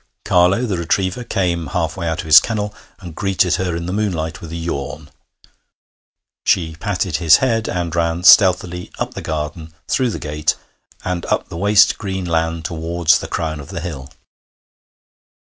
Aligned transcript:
Carlo, 0.25 0.65
the 0.65 0.79
retriever, 0.79 1.23
came 1.23 1.67
halfway 1.67 2.07
out 2.07 2.21
of 2.21 2.25
his 2.25 2.39
kennel 2.39 2.73
and 3.01 3.13
greeted 3.13 3.53
her 3.57 3.75
in 3.75 3.85
the 3.85 3.93
moonlight 3.93 4.41
with 4.41 4.51
a 4.51 4.55
yawn. 4.55 5.11
She 6.43 6.75
patted 6.77 7.17
his 7.17 7.37
head 7.37 7.69
and 7.69 7.95
ran 7.95 8.23
stealthily 8.23 8.89
up 8.97 9.13
the 9.13 9.21
garden, 9.21 9.75
through 9.87 10.09
the 10.09 10.17
gate, 10.17 10.55
and 11.05 11.23
up 11.27 11.49
the 11.49 11.55
waste 11.57 11.99
green 11.99 12.25
land 12.25 12.65
towards 12.65 13.19
the 13.19 13.27
crown 13.27 13.59
of 13.59 13.69
the 13.69 13.79
hill. 13.79 14.09